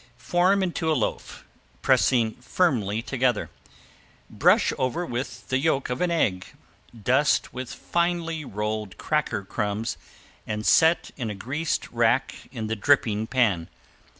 [0.17, 1.45] Form into a loaf,
[1.83, 3.51] pressing firmly together.
[4.31, 6.47] Brush over with the yolk of an egg,
[7.03, 9.97] dust with finely rolled cracker crumbs
[10.47, 13.69] and set in a greased rack in the dripping pan.